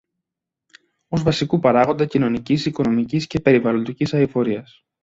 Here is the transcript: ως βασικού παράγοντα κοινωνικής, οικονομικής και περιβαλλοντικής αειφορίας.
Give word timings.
ως 1.07 1.21
βασικού 1.23 1.59
παράγοντα 1.59 2.05
κοινωνικής, 2.05 2.65
οικονομικής 2.65 3.27
και 3.27 3.39
περιβαλλοντικής 3.39 4.13
αειφορίας. 4.13 4.83